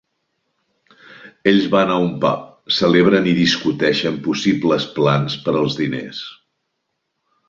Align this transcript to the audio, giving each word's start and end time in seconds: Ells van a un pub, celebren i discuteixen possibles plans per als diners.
Ells 1.49 1.65
van 1.73 1.91
a 1.95 1.97
un 2.05 2.15
pub, 2.23 2.47
celebren 2.77 3.27
i 3.31 3.35
discuteixen 3.39 4.17
possibles 4.29 4.87
plans 4.97 5.37
per 5.47 5.55
als 5.61 5.77
diners. 5.83 6.23